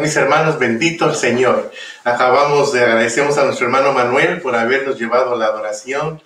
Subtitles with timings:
[0.00, 1.72] mis hermanos, bendito el Señor.
[2.04, 6.22] Acabamos de agradecemos a nuestro hermano Manuel por habernos llevado a la adoración.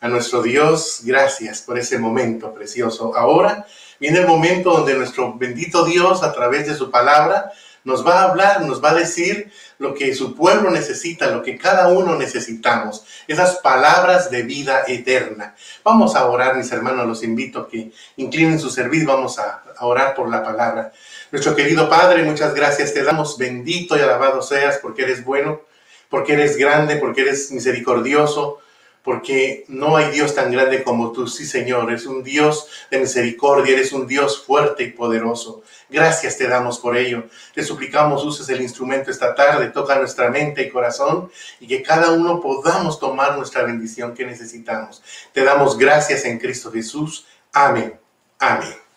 [0.00, 3.14] A nuestro Dios, gracias por ese momento precioso.
[3.16, 3.66] Ahora
[3.98, 7.52] viene el momento donde nuestro bendito Dios, a través de su palabra,
[7.84, 11.56] nos va a hablar, nos va a decir lo que su pueblo necesita, lo que
[11.56, 15.54] cada uno necesitamos, esas palabras de vida eterna.
[15.82, 19.86] Vamos a orar, mis hermanos, los invito a que inclinen su servicio, vamos a, a
[19.86, 20.92] orar por la palabra.
[21.32, 25.60] Nuestro querido Padre, muchas gracias te damos, bendito y alabado seas porque eres bueno,
[26.08, 28.58] porque eres grande, porque eres misericordioso,
[29.04, 33.74] porque no hay Dios tan grande como tú, sí Señor, eres un Dios de misericordia,
[33.74, 35.62] eres un Dios fuerte y poderoso.
[35.88, 37.24] Gracias te damos por ello.
[37.54, 42.10] Te suplicamos uses el instrumento esta tarde, toca nuestra mente y corazón y que cada
[42.10, 45.00] uno podamos tomar nuestra bendición que necesitamos.
[45.32, 47.26] Te damos gracias en Cristo Jesús.
[47.52, 47.98] Amén.
[48.40, 48.89] Amén.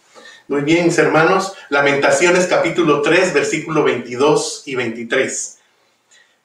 [0.53, 5.57] Muy bien, hermanos, Lamentaciones capítulo 3, versículo 22 y 23.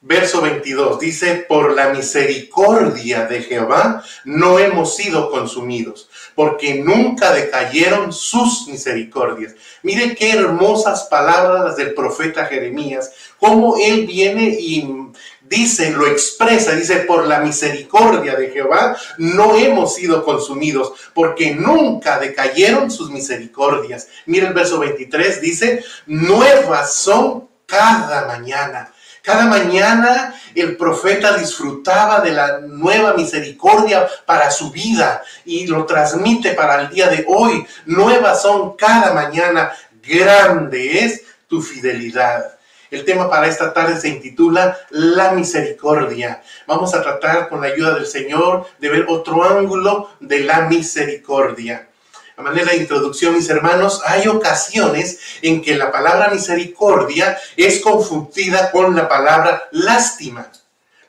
[0.01, 8.11] Verso 22 dice, por la misericordia de Jehová no hemos sido consumidos, porque nunca decayeron
[8.11, 9.53] sus misericordias.
[9.83, 15.08] Mire qué hermosas palabras del profeta Jeremías, cómo él viene y
[15.49, 22.19] dice, lo expresa, dice, por la misericordia de Jehová no hemos sido consumidos, porque nunca
[22.19, 24.07] decayeron sus misericordias.
[24.27, 28.93] Mira el verso 23, dice, nuevas son cada mañana.
[29.21, 36.53] Cada mañana el profeta disfrutaba de la nueva misericordia para su vida y lo transmite
[36.53, 37.65] para el día de hoy.
[37.85, 39.71] Nuevas son cada mañana.
[40.01, 42.58] Grande es tu fidelidad.
[42.91, 46.41] El tema para esta tarde se intitula La misericordia.
[46.65, 51.89] Vamos a tratar con la ayuda del Señor de ver otro ángulo de la misericordia.
[52.35, 58.71] A manera de introducción, mis hermanos, hay ocasiones en que la palabra misericordia es confundida
[58.71, 60.49] con la palabra lástima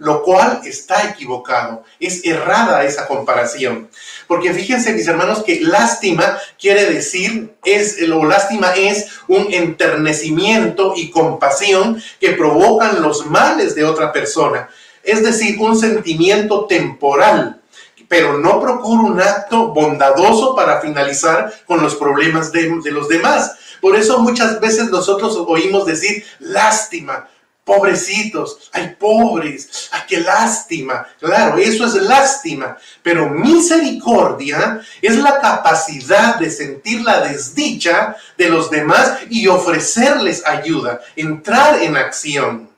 [0.01, 1.85] lo cual está equivocado.
[2.01, 3.89] Es errada esa comparación.
[4.27, 11.11] Porque fíjense, mis hermanos, que lástima quiere decir, es, o lástima es un enternecimiento y
[11.11, 14.71] compasión que provocan los males de otra persona.
[15.03, 17.61] Es decir, un sentimiento temporal,
[18.09, 23.53] pero no procura un acto bondadoso para finalizar con los problemas de, de los demás.
[23.83, 27.29] Por eso muchas veces nosotros oímos decir lástima,
[27.71, 31.07] pobrecitos, ay pobres, ay qué lástima.
[31.21, 38.73] Claro, eso es lástima, pero misericordia es la capacidad de sentir la desdicha de los
[38.73, 42.69] demás y ofrecerles ayuda, entrar en acción.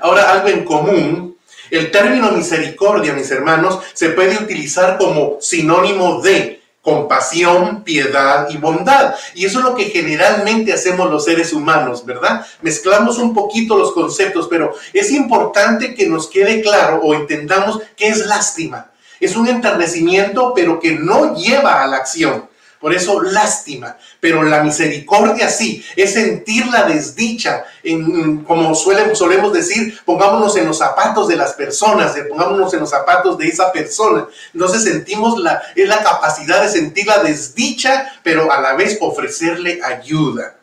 [0.00, 1.36] Ahora, algo en común,
[1.70, 9.14] el término misericordia, mis hermanos, se puede utilizar como sinónimo de compasión, piedad y bondad.
[9.34, 12.46] Y eso es lo que generalmente hacemos los seres humanos, ¿verdad?
[12.62, 18.08] Mezclamos un poquito los conceptos, pero es importante que nos quede claro o entendamos qué
[18.08, 18.90] es lástima.
[19.20, 22.49] Es un enternecimiento, pero que no lleva a la acción.
[22.80, 30.00] Por eso lástima, pero la misericordia sí, es sentir la desdicha, en, como solemos decir,
[30.06, 34.26] pongámonos en los zapatos de las personas, pongámonos en los zapatos de esa persona.
[34.54, 39.80] Entonces sentimos la, es la capacidad de sentir la desdicha, pero a la vez ofrecerle
[39.84, 40.56] ayuda.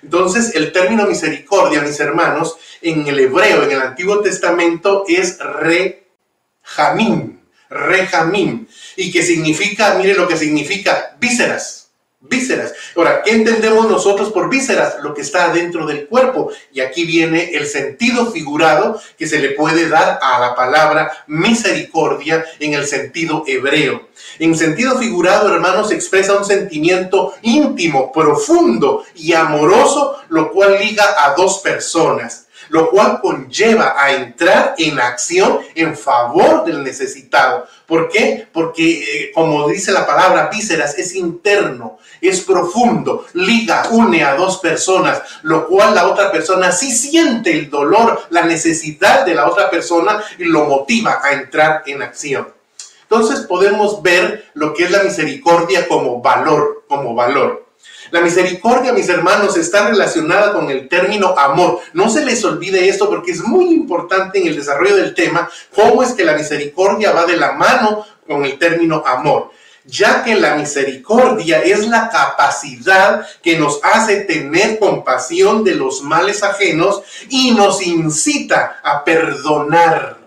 [0.00, 7.40] Entonces el término misericordia, mis hermanos, en el hebreo, en el Antiguo Testamento, es rejamim,
[7.74, 11.80] rejamim y que significa, mire lo que significa, vísceras.
[12.26, 12.72] Vísceras.
[12.96, 14.96] Ahora, ¿qué entendemos nosotros por vísceras?
[15.02, 16.50] Lo que está dentro del cuerpo.
[16.72, 22.42] Y aquí viene el sentido figurado que se le puede dar a la palabra misericordia
[22.60, 24.08] en el sentido hebreo.
[24.38, 31.34] En sentido figurado, hermanos, expresa un sentimiento íntimo, profundo y amoroso, lo cual liga a
[31.34, 32.43] dos personas
[32.74, 37.68] lo cual conlleva a entrar en acción en favor del necesitado.
[37.86, 38.48] ¿Por qué?
[38.52, 44.58] Porque, eh, como dice la palabra vísceras, es interno, es profundo, liga, une a dos
[44.58, 49.70] personas, lo cual la otra persona sí siente el dolor, la necesidad de la otra
[49.70, 52.48] persona y lo motiva a entrar en acción.
[53.02, 57.63] Entonces podemos ver lo que es la misericordia como valor, como valor.
[58.14, 61.80] La misericordia, mis hermanos, está relacionada con el término amor.
[61.94, 66.00] No se les olvide esto porque es muy importante en el desarrollo del tema cómo
[66.00, 69.50] es que la misericordia va de la mano con el término amor
[69.84, 76.44] ya que la misericordia es la capacidad que nos hace tener compasión de los males
[76.44, 80.18] ajenos y nos incita a perdonar.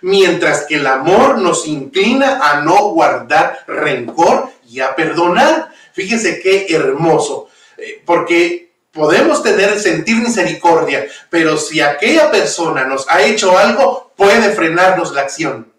[0.00, 5.71] Mientras que el amor nos inclina a no guardar rencor y a perdonar.
[5.92, 7.48] Fíjense qué hermoso,
[7.78, 14.52] eh, porque podemos tener, sentir misericordia, pero si aquella persona nos ha hecho algo, puede
[14.52, 15.72] frenarnos la acción.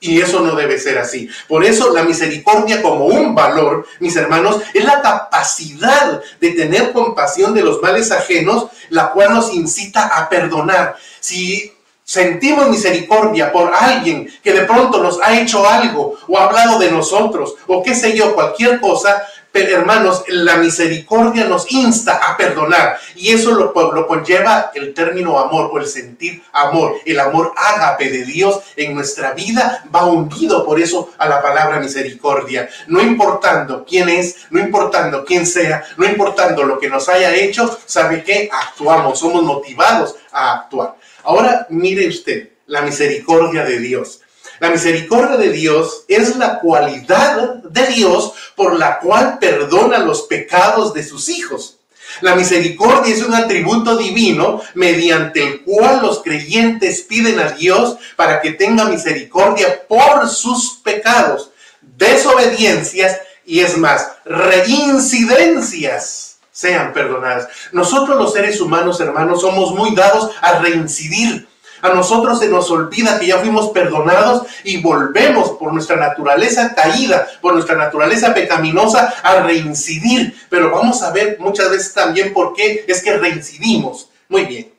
[0.00, 1.28] Y eso no debe ser así.
[1.48, 7.52] Por eso la misericordia como un valor, mis hermanos, es la capacidad de tener compasión
[7.52, 10.96] de los males ajenos, la cual nos incita a perdonar.
[11.18, 11.72] Si
[12.04, 16.90] sentimos misericordia por alguien que de pronto nos ha hecho algo o ha hablado de
[16.90, 22.98] nosotros o qué sé yo, cualquier cosa, pero hermanos, la misericordia nos insta a perdonar
[23.16, 26.96] y eso lo, lo, conlleva el término amor o el sentir amor.
[27.04, 31.80] El amor ágape de Dios en nuestra vida va hundido por eso a la palabra
[31.80, 32.68] misericordia.
[32.86, 37.78] No importando quién es, no importando quién sea, no importando lo que nos haya hecho,
[37.86, 38.48] ¿sabe qué?
[38.52, 40.94] Actuamos, somos motivados a actuar.
[41.24, 44.20] Ahora mire usted la misericordia de Dios.
[44.60, 50.92] La misericordia de Dios es la cualidad de Dios por la cual perdona los pecados
[50.94, 51.78] de sus hijos.
[52.20, 58.40] La misericordia es un atributo divino mediante el cual los creyentes piden a Dios para
[58.40, 61.50] que tenga misericordia por sus pecados,
[61.80, 67.46] desobediencias y es más, reincidencias sean perdonadas.
[67.72, 71.47] Nosotros los seres humanos, hermanos, somos muy dados a reincidir
[71.82, 77.28] a nosotros se nos olvida que ya fuimos perdonados y volvemos por nuestra naturaleza caída,
[77.40, 80.34] por nuestra naturaleza pecaminosa a reincidir.
[80.48, 84.10] Pero vamos a ver muchas veces también por qué es que reincidimos.
[84.28, 84.72] Muy bien.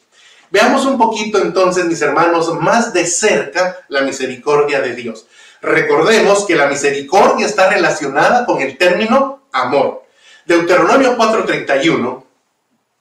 [0.52, 5.28] Veamos un poquito entonces, mis hermanos, más de cerca la misericordia de Dios.
[5.62, 10.04] Recordemos que la misericordia está relacionada con el término amor.
[10.46, 12.19] Deuteronomio 4:31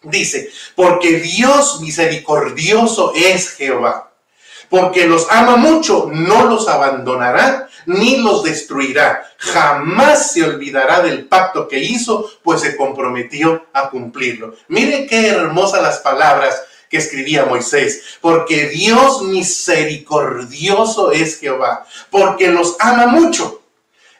[0.03, 4.12] Dice, porque Dios misericordioso es Jehová,
[4.71, 9.25] porque los ama mucho, no los abandonará ni los destruirá.
[9.39, 14.55] Jamás se olvidará del pacto que hizo, pues se comprometió a cumplirlo.
[14.69, 22.77] Mire qué hermosas las palabras que escribía Moisés, porque Dios misericordioso es Jehová, porque los
[22.79, 23.57] ama mucho.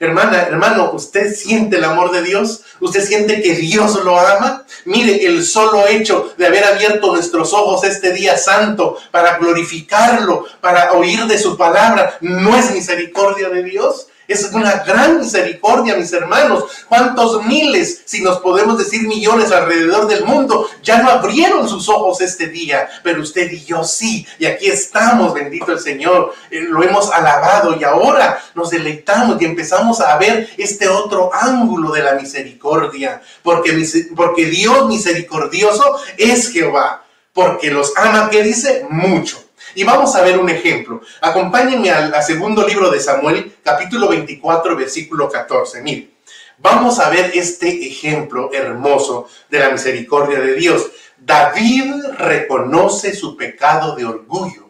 [0.00, 2.62] Hermana, hermano, ¿usted siente el amor de Dios?
[2.81, 4.65] ¿Usted siente que Dios lo ama?
[4.85, 10.93] Mire, el solo hecho de haber abierto nuestros ojos este día santo para glorificarlo, para
[10.93, 14.07] oír de su palabra, ¿no es misericordia de Dios?
[14.29, 16.65] Es una gran misericordia, mis hermanos.
[16.87, 22.21] ¿Cuántos miles, si nos podemos decir millones alrededor del mundo, ya no abrieron sus ojos
[22.21, 22.87] este día?
[23.03, 24.27] Pero usted y yo sí.
[24.39, 26.35] Y aquí estamos, bendito el Señor.
[26.51, 31.91] Eh, lo hemos alabado y ahora nos deleitamos y empezamos a ver este otro ángulo
[31.91, 33.23] de la misericordia.
[33.43, 33.83] Porque,
[34.15, 37.03] porque Dios misericordioso es Jehová.
[37.33, 38.87] Porque los ama, ¿qué dice?
[38.91, 39.48] Mucho.
[39.79, 41.01] Y vamos a ver un ejemplo.
[41.21, 45.83] Acompáñenme al, segundo libro de Samuel, capítulo 24, versículo 14.
[45.83, 46.15] Mire,
[46.59, 50.91] vamos a ver este ejemplo hermoso de la misericordia de Dios.
[51.17, 54.69] David reconoce su pecado de orgullo.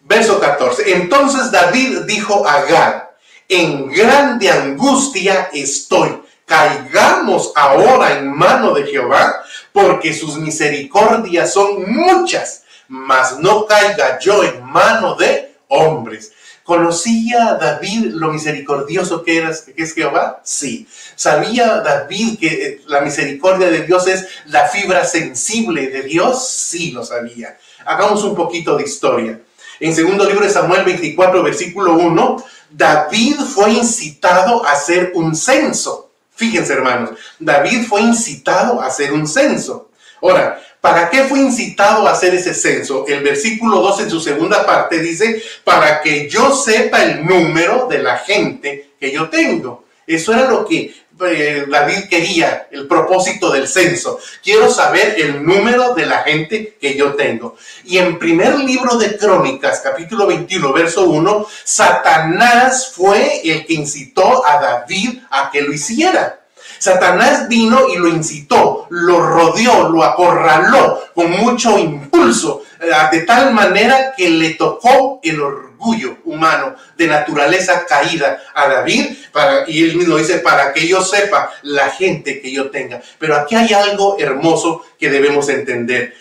[0.00, 0.94] Verso 14.
[0.94, 3.02] Entonces David dijo a Gad,
[3.48, 6.20] en grande angustia estoy.
[6.46, 12.61] Caigamos ahora en mano de Jehová, porque sus misericordias son muchas
[12.92, 16.32] mas no caiga yo en mano de hombres.
[16.62, 20.42] ¿Conocía David lo misericordioso que, era, que es Jehová?
[20.44, 20.86] Sí.
[21.16, 26.46] ¿Sabía David que eh, la misericordia de Dios es la fibra sensible de Dios?
[26.46, 27.56] Sí, lo sabía.
[27.86, 29.40] Hagamos un poquito de historia.
[29.80, 36.10] En segundo libro de Samuel 24, versículo 1, David fue incitado a hacer un censo.
[36.34, 39.88] Fíjense, hermanos, David fue incitado a hacer un censo.
[40.20, 43.06] Ahora, ¿Para qué fue incitado a hacer ese censo?
[43.06, 48.02] El versículo 2 en su segunda parte dice, para que yo sepa el número de
[48.02, 49.84] la gente que yo tengo.
[50.08, 50.92] Eso era lo que
[51.24, 54.18] eh, David quería, el propósito del censo.
[54.42, 57.56] Quiero saber el número de la gente que yo tengo.
[57.84, 64.44] Y en primer libro de Crónicas, capítulo 21, verso 1, Satanás fue el que incitó
[64.44, 66.41] a David a que lo hiciera.
[66.82, 73.54] Satanás vino y lo incitó, lo rodeó, lo acorraló con mucho impulso, eh, de tal
[73.54, 79.96] manera que le tocó el orgullo humano de naturaleza caída a David, para, y él
[79.96, 83.00] mismo dice, para que yo sepa la gente que yo tenga.
[83.16, 86.14] Pero aquí hay algo hermoso que debemos entender.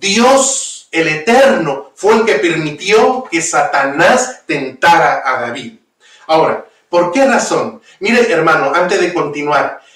[0.00, 5.74] Dios, el Eterno, fue el que permitió que Satanás tentara a David.
[6.26, 7.80] Ahora, ¿por qué razón?
[8.00, 9.86] Mire, hermano, antes de continuar,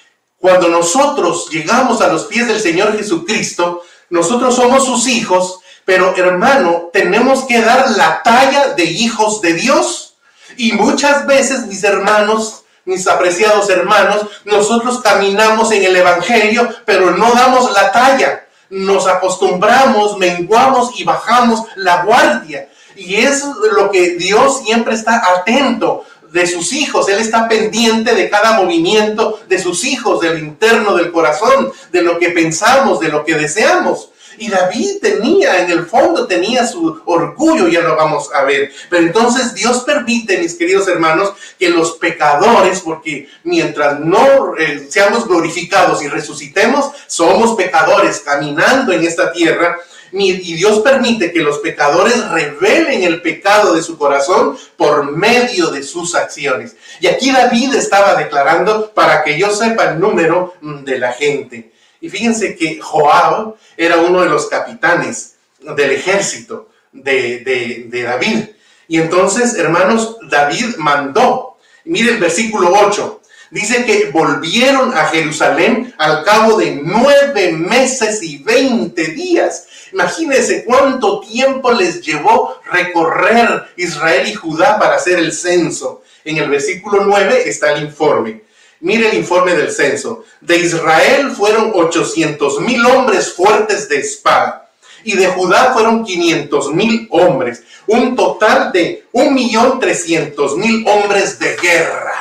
[0.43, 6.89] cuando nosotros llegamos a los pies del Señor Jesucristo, nosotros somos sus hijos, pero hermano,
[6.91, 10.15] tenemos que dar la talla de hijos de Dios.
[10.57, 17.31] Y muchas veces, mis hermanos, mis apreciados hermanos, nosotros caminamos en el Evangelio, pero no
[17.31, 18.45] damos la talla.
[18.69, 22.67] Nos acostumbramos, menguamos y bajamos la guardia.
[22.97, 23.45] Y es
[23.77, 27.07] lo que Dios siempre está atento de sus hijos.
[27.07, 32.17] Él está pendiente de cada movimiento de sus hijos, del interno del corazón, de lo
[32.19, 34.09] que pensamos, de lo que deseamos.
[34.39, 38.71] Y David tenía, en el fondo tenía su orgullo, ya lo vamos a ver.
[38.89, 45.27] Pero entonces Dios permite, mis queridos hermanos, que los pecadores, porque mientras no eh, seamos
[45.27, 49.77] glorificados y resucitemos, somos pecadores caminando en esta tierra.
[50.13, 55.81] Y Dios permite que los pecadores revelen el pecado de su corazón por medio de
[55.81, 56.75] sus acciones.
[56.99, 61.71] Y aquí David estaba declarando para que yo sepa el número mm, de la gente.
[61.99, 68.49] Y fíjense que Joab era uno de los capitanes del ejército de, David.
[68.87, 71.57] Y entonces, hermanos, David mandó.
[71.85, 73.21] Mire el versículo 8.
[73.51, 79.67] Dice que volvieron a Jerusalén al cabo de nueve meses y veinte días.
[79.93, 86.01] Imagínense cuánto tiempo les llevó recorrer Israel y Judá para hacer el censo.
[86.25, 88.43] En el versículo 9 está el informe.
[88.79, 90.25] Mire el informe del censo.
[90.41, 94.71] De Israel fueron 800 mil hombres fuertes de espada.
[95.03, 97.63] Y de Judá fueron 500 mil hombres.
[97.87, 102.12] Un total de 1.300.000 hombres de guerra.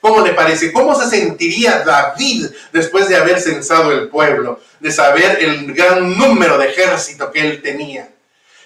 [0.00, 0.72] ¿Cómo le parece?
[0.72, 4.60] ¿Cómo se sentiría David después de haber censado el pueblo?
[4.80, 8.08] De saber el gran número de ejército que él tenía.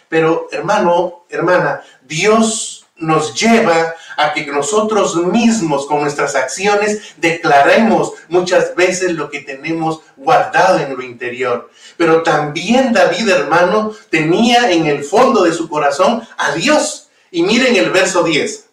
[0.09, 8.77] Pero hermano, hermana, Dios nos lleva a que nosotros mismos con nuestras acciones declaremos muchas
[8.77, 11.71] veces lo que tenemos guardado en lo interior.
[11.97, 17.09] Pero también David, hermano, tenía en el fondo de su corazón a Dios.
[17.33, 18.67] Y miren el verso 10.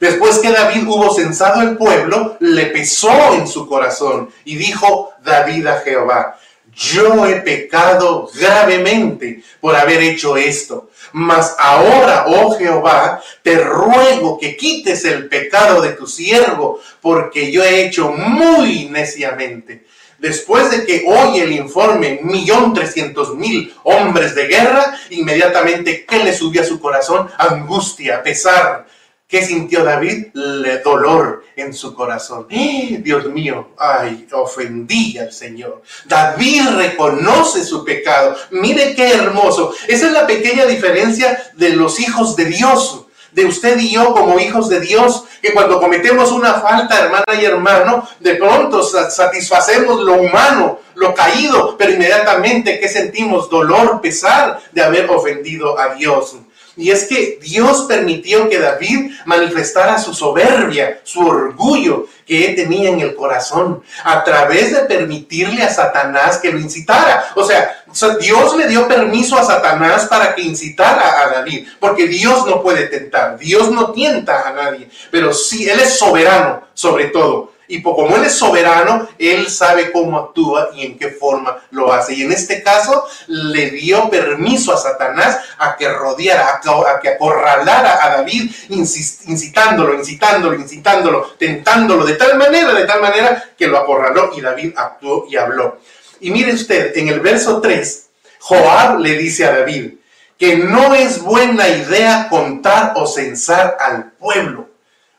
[0.00, 5.66] Después que David hubo censado el pueblo, le pesó en su corazón y dijo David
[5.66, 6.38] a Jehová,
[6.74, 10.88] yo he pecado gravemente por haber hecho esto.
[11.12, 17.62] Mas ahora, oh Jehová, te ruego que quites el pecado de tu siervo, porque yo
[17.62, 19.84] he hecho muy neciamente.
[20.18, 26.32] Después de que oye el informe, millón trescientos mil hombres de guerra, inmediatamente, ¿qué le
[26.32, 27.28] subió a su corazón?
[27.36, 28.86] Angustia, pesar,
[29.30, 30.26] ¿Qué sintió David?
[30.34, 32.48] Le dolor en su corazón.
[32.50, 35.82] ¡Eh, Dios mío, ay, ofendí al Señor.
[36.06, 38.34] David reconoce su pecado.
[38.50, 39.72] Mire qué hermoso.
[39.86, 44.40] Esa es la pequeña diferencia de los hijos de Dios de usted y yo como
[44.40, 50.14] hijos de Dios, que cuando cometemos una falta, hermana y hermano, de pronto satisfacemos lo
[50.14, 56.36] humano, lo caído, pero inmediatamente que sentimos dolor, pesar de haber ofendido a Dios.
[56.80, 63.00] Y es que Dios permitió que David manifestara su soberbia, su orgullo que tenía en
[63.00, 67.26] el corazón, a través de permitirle a Satanás que lo incitara.
[67.34, 67.84] O sea,
[68.20, 72.86] Dios le dio permiso a Satanás para que incitara a David, porque Dios no puede
[72.86, 77.52] tentar, Dios no tienta a nadie, pero sí, Él es soberano sobre todo.
[77.70, 82.14] Y como Él es soberano, Él sabe cómo actúa y en qué forma lo hace.
[82.14, 88.04] Y en este caso le dio permiso a Satanás a que rodeara, a que acorralara
[88.04, 94.32] a David, incitándolo, incitándolo, incitándolo, tentándolo de tal manera, de tal manera que lo acorraló
[94.36, 95.78] y David actuó y habló.
[96.18, 98.06] Y mire usted, en el verso 3,
[98.40, 99.92] Joab le dice a David
[100.36, 104.70] que no es buena idea contar o censar al pueblo.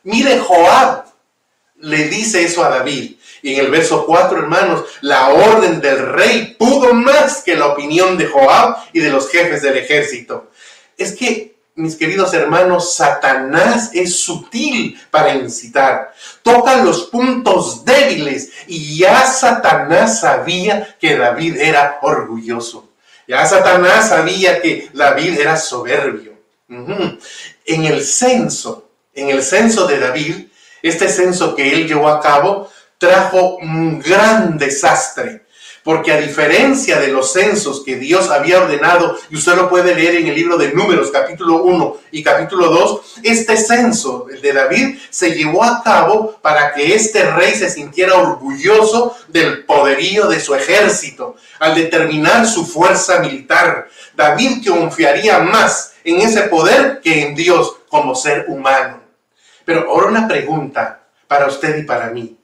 [0.02, 1.04] Mire Joab,
[1.82, 3.16] le dice eso a David.
[3.42, 8.16] Y en el verso 4, hermanos, la orden del rey pudo más que la opinión
[8.16, 10.50] de Joab y de los jefes del ejército.
[10.96, 16.12] Es que, mis queridos hermanos, Satanás es sutil para incitar.
[16.42, 22.90] Toca los puntos débiles y ya Satanás sabía que David era orgulloso.
[23.26, 26.32] Ya Satanás sabía que David era soberbio.
[26.68, 30.46] En el censo, en el censo de David,
[30.82, 35.42] este censo que él llevó a cabo trajo un gran desastre,
[35.82, 40.14] porque a diferencia de los censos que Dios había ordenado, y usted lo puede leer
[40.14, 44.98] en el libro de Números capítulo 1 y capítulo 2, este censo, el de David,
[45.10, 50.54] se llevó a cabo para que este rey se sintiera orgulloso del poderío de su
[50.54, 53.88] ejército, al determinar su fuerza militar.
[54.14, 59.01] David confiaría más en ese poder que en Dios como ser humano.
[59.64, 62.38] Pero ahora una pregunta para usted y para mí.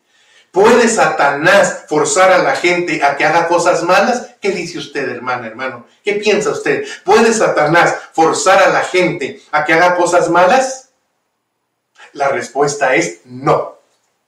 [0.51, 4.31] ¿Puede Satanás forzar a la gente a que haga cosas malas?
[4.41, 5.87] ¿Qué dice usted, hermana, hermano?
[6.03, 6.85] ¿Qué piensa usted?
[7.05, 10.91] ¿Puede Satanás forzar a la gente a que haga cosas malas?
[12.13, 13.79] La respuesta es no.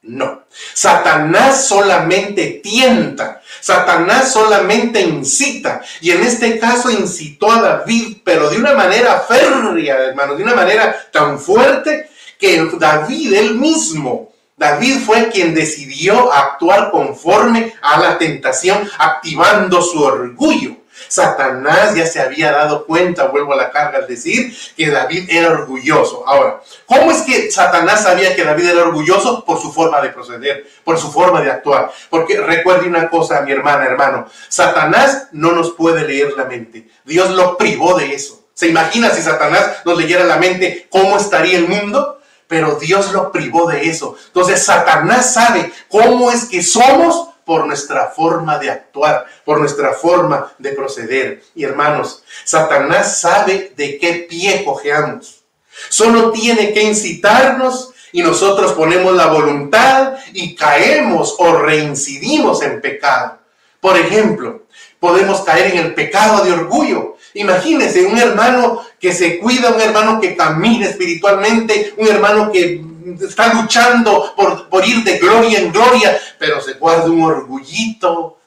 [0.03, 0.45] No.
[0.73, 5.83] Satanás solamente tienta, Satanás solamente incita.
[6.01, 10.55] Y en este caso incitó a David, pero de una manera férrea, hermano, de una
[10.55, 12.10] manera tan fuerte
[12.41, 20.03] que David él mismo, David fue quien decidió actuar conforme a la tentación, activando su
[20.03, 20.77] orgullo.
[21.09, 25.51] Satanás ya se había dado cuenta, vuelvo a la carga al decir, que David era
[25.51, 26.25] orgulloso.
[26.27, 29.45] Ahora, ¿cómo es que Satanás sabía que David era orgulloso?
[29.47, 31.91] Por su forma de proceder, por su forma de actuar.
[32.11, 36.87] Porque recuerde una cosa, mi hermana, hermano, Satanás no nos puede leer la mente.
[37.05, 38.45] Dios lo privó de eso.
[38.53, 42.20] ¿Se imagina si Satanás nos leyera la mente cómo estaría el mundo?
[42.51, 44.17] Pero Dios lo privó de eso.
[44.27, 50.53] Entonces Satanás sabe cómo es que somos por nuestra forma de actuar, por nuestra forma
[50.59, 51.45] de proceder.
[51.55, 55.45] Y hermanos, Satanás sabe de qué pie cojeamos.
[55.91, 63.39] Solo tiene que incitarnos y nosotros ponemos la voluntad y caemos o reincidimos en pecado.
[63.81, 64.65] Por ejemplo,
[64.99, 67.17] podemos caer en el pecado de orgullo.
[67.35, 72.83] Imagínense un hermano que se cuida, un hermano que camina espiritualmente, un hermano que
[73.21, 78.39] está luchando por, por ir de gloria en gloria, pero se guarda un orgullito,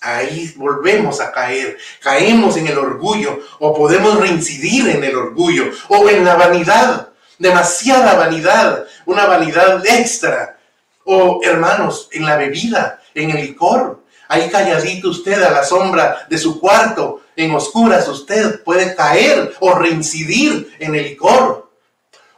[0.00, 6.08] ahí volvemos a caer, caemos en el orgullo o podemos reincidir en el orgullo o
[6.08, 7.08] en la vanidad,
[7.38, 10.58] demasiada vanidad, una vanidad extra.
[11.04, 14.02] O hermanos, en la bebida, en el licor.
[14.28, 19.74] Ahí calladito usted a la sombra de su cuarto, en oscuras usted puede caer o
[19.74, 21.70] reincidir en el licor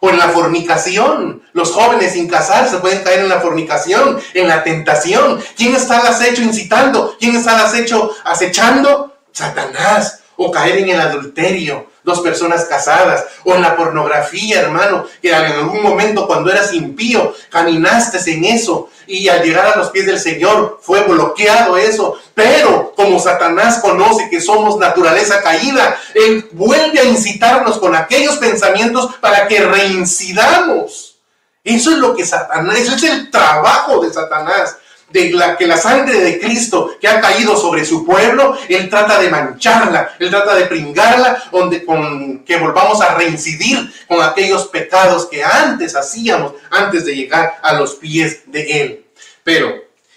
[0.00, 1.42] o en la fornicación.
[1.52, 5.40] Los jóvenes sin casarse pueden caer en la fornicación, en la tentación.
[5.56, 7.16] ¿Quién está al acecho incitando?
[7.18, 9.16] ¿Quién está al acecho acechando?
[9.32, 10.20] Satanás.
[10.36, 15.34] O caer en el adulterio, dos personas casadas, o en la pornografía, hermano, que en
[15.36, 20.18] algún momento cuando eras impío, caminaste en eso, y al llegar a los pies del
[20.18, 22.18] Señor fue bloqueado eso.
[22.34, 29.14] Pero como Satanás conoce que somos naturaleza caída, Él vuelve a incitarnos con aquellos pensamientos
[29.20, 31.16] para que reincidamos.
[31.62, 34.76] Eso es lo que Satanás, eso es el trabajo de Satanás
[35.14, 39.20] de la que la sangre de Cristo que ha caído sobre su pueblo, Él trata
[39.20, 45.26] de mancharla, Él trata de pringarla, donde con que volvamos a reincidir con aquellos pecados
[45.26, 49.04] que antes hacíamos, antes de llegar a los pies de Él.
[49.44, 49.72] Pero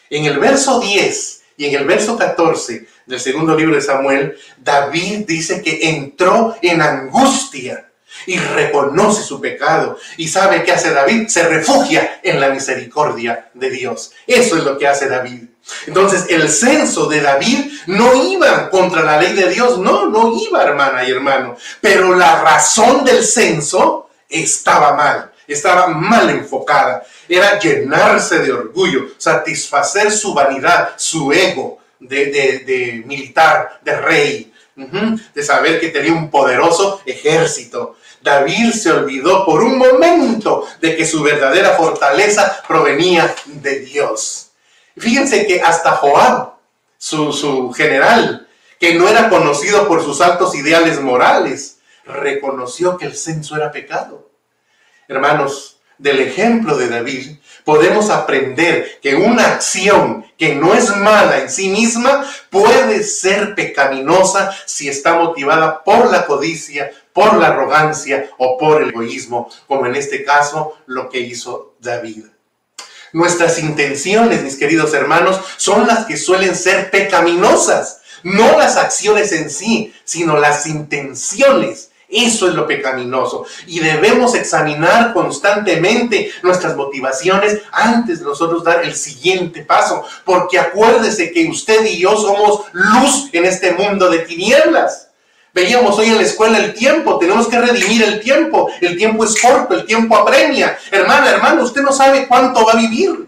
[0.09, 5.25] en el verso 10 y en el verso 14 del segundo libro de Samuel, David
[5.27, 7.86] dice que entró en angustia
[8.27, 9.97] y reconoce su pecado.
[10.17, 11.27] ¿Y sabe qué hace David?
[11.29, 14.11] Se refugia en la misericordia de Dios.
[14.27, 15.43] Eso es lo que hace David.
[15.87, 20.63] Entonces, el censo de David no iba contra la ley de Dios, no, no iba,
[20.63, 21.57] hermana y hermano.
[21.81, 27.03] Pero la razón del censo estaba mal, estaba mal enfocada.
[27.27, 34.53] Era llenarse de orgullo, satisfacer su vanidad, su ego de, de militar, de rey,
[35.33, 37.96] de saber que tenía un poderoso ejército,
[38.27, 44.49] David se olvidó por un momento de que su verdadera fortaleza provenía de Dios.
[44.97, 46.55] Fíjense que hasta Joab,
[46.97, 48.45] su, su general,
[48.81, 54.29] que no era conocido por sus altos ideales morales, reconoció que el censo era pecado.
[55.07, 61.49] Hermanos, del ejemplo de David, podemos aprender que una acción que no es mala en
[61.49, 68.57] sí misma puede ser pecaminosa si está motivada por la codicia, por la arrogancia o
[68.57, 72.25] por el egoísmo, como en este caso lo que hizo David.
[73.13, 79.49] Nuestras intenciones, mis queridos hermanos, son las que suelen ser pecaminosas, no las acciones en
[79.49, 81.91] sí, sino las intenciones.
[82.09, 83.45] Eso es lo pecaminoso.
[83.65, 90.03] Y debemos examinar constantemente nuestras motivaciones antes de nosotros dar el siguiente paso.
[90.23, 95.09] Porque acuérdese que usted y yo somos luz en este mundo de tinieblas.
[95.53, 98.69] Veíamos hoy en la escuela el tiempo, tenemos que redimir el tiempo.
[98.79, 100.77] El tiempo es corto, el tiempo apremia.
[100.91, 103.27] Hermana, hermano, usted no sabe cuánto va a vivir.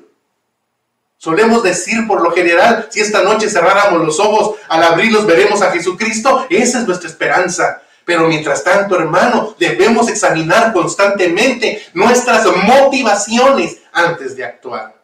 [1.18, 5.72] Solemos decir por lo general, si esta noche cerráramos los ojos, al abrirlos veremos a
[5.72, 7.82] Jesucristo, esa es nuestra esperanza.
[8.10, 14.96] Pero mientras tanto, hermano, debemos examinar constantemente nuestras motivaciones antes de actuar.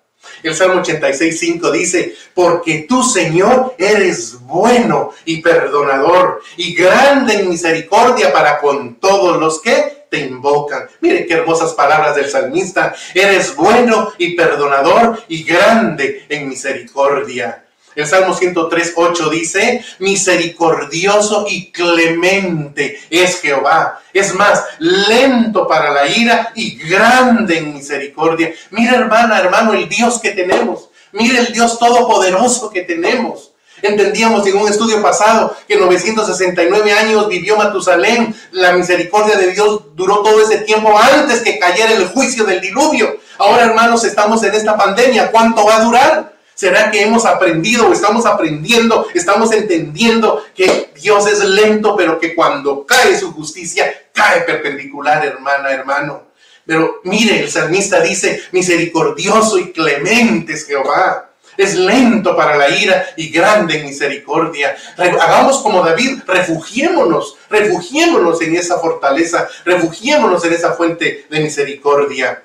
[0.41, 8.33] El Salmo 86.5 dice, porque tú, Señor, eres bueno y perdonador y grande en misericordia
[8.33, 10.87] para con todos los que te invocan.
[11.01, 12.95] Miren qué hermosas palabras del salmista.
[13.13, 17.64] Eres bueno y perdonador y grande en misericordia.
[17.95, 24.01] El Salmo 103, 8 dice, misericordioso y clemente es Jehová.
[24.13, 28.53] Es más, lento para la ira y grande en misericordia.
[28.71, 30.89] Mira hermana, hermano, el Dios que tenemos.
[31.13, 33.53] Mira el Dios todopoderoso que tenemos.
[33.81, 38.35] Entendíamos en un estudio pasado que 969 años vivió Matusalén.
[38.51, 43.19] La misericordia de Dios duró todo ese tiempo antes que cayera el juicio del diluvio.
[43.37, 45.31] Ahora, hermanos, estamos en esta pandemia.
[45.31, 46.34] ¿Cuánto va a durar?
[46.55, 52.33] ¿Será que hemos aprendido o estamos aprendiendo, estamos entendiendo que Dios es lento, pero que
[52.33, 56.23] cuando cae su justicia, cae perpendicular, hermana, hermano?
[56.65, 61.29] Pero mire, el salmista dice, misericordioso y clemente es Jehová.
[61.57, 64.75] Es lento para la ira y grande en misericordia.
[64.97, 72.44] Hagamos como David, refugiémonos, refugiémonos en esa fortaleza, refugiémonos en esa fuente de misericordia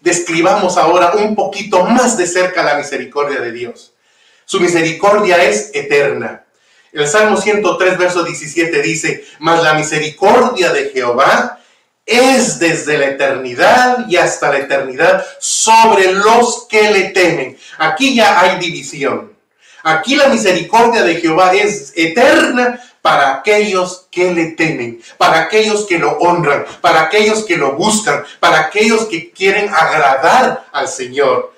[0.00, 3.94] describamos ahora un poquito más de cerca la misericordia de Dios.
[4.44, 6.44] Su misericordia es eterna.
[6.92, 11.60] El Salmo 103, verso 17 dice, mas la misericordia de Jehová
[12.06, 17.58] es desde la eternidad y hasta la eternidad sobre los que le temen.
[17.76, 19.36] Aquí ya hay división.
[19.82, 25.98] Aquí la misericordia de Jehová es eterna para aquellos que le temen, para aquellos que
[25.98, 31.54] lo honran, para aquellos que lo buscan, para aquellos que quieren agradar al Señor.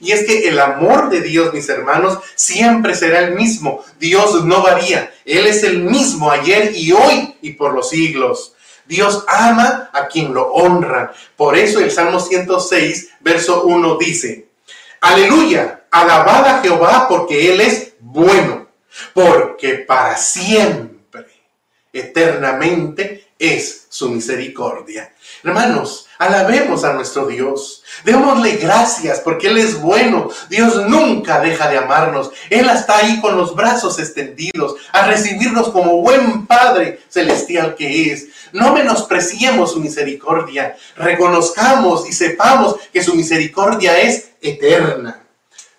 [0.00, 3.84] Y es que el amor de Dios, mis hermanos, siempre será el mismo.
[3.98, 5.12] Dios no varía.
[5.26, 8.54] Él es el mismo ayer y hoy y por los siglos.
[8.86, 11.12] Dios ama a quien lo honra.
[11.36, 14.48] Por eso el Salmo 106, verso 1 dice,
[15.02, 18.68] Aleluya, alabad a Jehová porque Él es bueno,
[19.12, 20.93] porque para siempre
[21.94, 25.12] eternamente es su misericordia.
[25.42, 27.82] Hermanos, alabemos a nuestro Dios.
[28.04, 30.28] Démosle gracias porque Él es bueno.
[30.48, 32.30] Dios nunca deja de amarnos.
[32.50, 38.26] Él está ahí con los brazos extendidos a recibirnos como buen Padre celestial que es.
[38.52, 40.76] No menospreciemos su misericordia.
[40.96, 45.20] Reconozcamos y sepamos que su misericordia es eterna.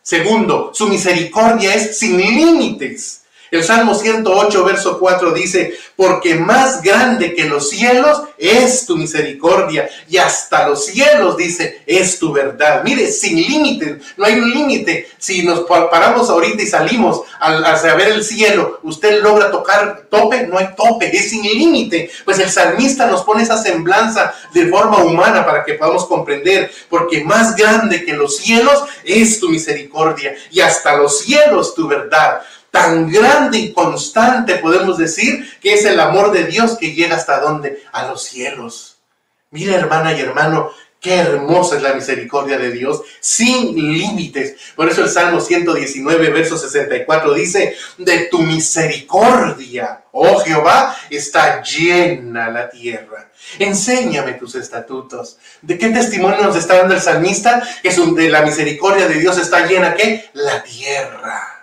[0.01, 3.24] Segundo, su misericordia es sin límites.
[3.51, 9.87] El Salmo 108, verso 4 dice, porque más grande que los cielos es tu misericordia
[10.09, 12.81] y hasta los cielos, dice, es tu verdad.
[12.83, 15.09] Mire, sin límites, no hay un límite.
[15.17, 20.57] Si nos paramos ahorita y salimos a, saber el cielo, usted logra tocar tope, no
[20.57, 22.09] hay tope, es sin límite.
[22.25, 27.23] Pues el salmista nos pone esa semblanza de forma humana para que podamos comprender, porque
[27.23, 32.41] más grande que los cielos es tu misericordia y hasta los cielos tu verdad
[32.75, 37.39] tan grande y constante, podemos decir, que es el amor de Dios que llega hasta
[37.39, 37.81] donde?
[37.93, 38.97] A los cielos.
[39.49, 44.55] Mira, hermana y hermano, qué hermosa es la misericordia de Dios, sin límites.
[44.75, 52.49] Por eso el Salmo 119, verso 64 dice, de tu misericordia, oh Jehová, está llena
[52.49, 53.31] la tierra.
[53.57, 55.37] Enséñame tus estatutos.
[55.61, 57.65] ¿De qué testimonio nos está dando el salmista?
[57.81, 60.25] Que de la misericordia de Dios está llena, ¿qué?
[60.33, 61.54] La tierra.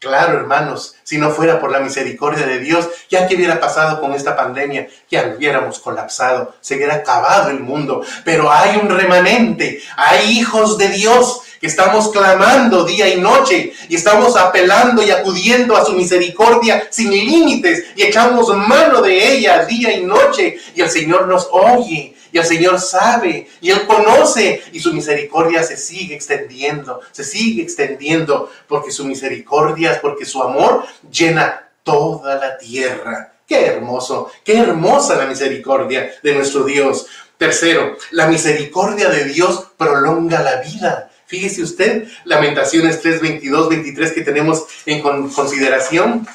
[0.00, 4.12] Claro, hermanos, si no fuera por la misericordia de Dios, ya que hubiera pasado con
[4.12, 8.04] esta pandemia, ya hubiéramos colapsado, se hubiera acabado el mundo.
[8.24, 13.96] Pero hay un remanente, hay hijos de Dios que estamos clamando día y noche y
[13.96, 19.92] estamos apelando y acudiendo a su misericordia sin límites y echamos mano de ella día
[19.96, 24.80] y noche y el Señor nos oye y el Señor sabe y Él conoce y
[24.80, 31.68] su misericordia se sigue extendiendo, se sigue extendiendo porque su misericordia, porque su amor llena
[31.82, 33.32] toda la tierra.
[33.46, 37.06] Qué hermoso, qué hermosa la misericordia de nuestro Dios.
[37.38, 41.10] Tercero, la misericordia de Dios prolonga la vida.
[41.26, 46.26] Fíjese usted, Lamentaciones 3, 22, 23 que tenemos en consideración.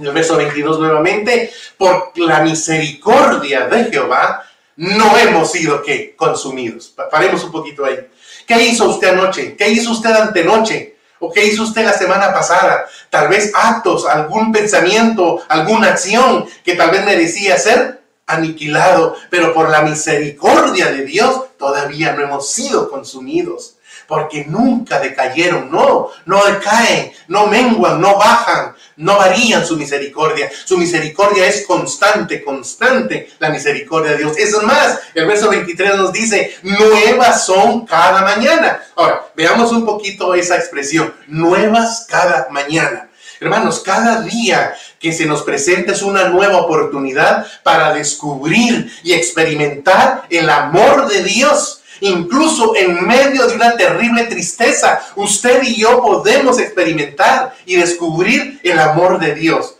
[0.00, 4.44] El verso 22 nuevamente, por la misericordia de Jehová
[4.78, 6.14] no hemos sido ¿qué?
[6.16, 6.94] consumidos.
[7.10, 7.98] Paremos un poquito ahí.
[8.46, 9.56] ¿Qué hizo usted anoche?
[9.56, 10.96] ¿Qué hizo usted antenoche?
[11.18, 12.86] ¿O qué hizo usted la semana pasada?
[13.10, 19.68] Tal vez actos, algún pensamiento, alguna acción que tal vez merecía ser aniquilado, pero por
[19.68, 23.77] la misericordia de Dios todavía no hemos sido consumidos
[24.08, 30.50] porque nunca decayeron, no, no decaen, no menguan, no bajan, no varían su misericordia.
[30.64, 34.38] Su misericordia es constante, constante la misericordia de Dios.
[34.38, 38.82] Es más, el verso 23 nos dice, nuevas son cada mañana.
[38.96, 43.10] Ahora, veamos un poquito esa expresión, nuevas cada mañana.
[43.40, 50.24] Hermanos, cada día que se nos presenta es una nueva oportunidad para descubrir y experimentar
[50.30, 56.58] el amor de Dios Incluso en medio de una terrible tristeza, usted y yo podemos
[56.58, 59.76] experimentar y descubrir el amor de Dios.